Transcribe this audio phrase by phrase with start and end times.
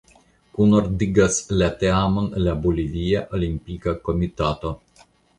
[0.53, 4.73] Kunordigas la teamon la Bolivia Olimpika Komitato.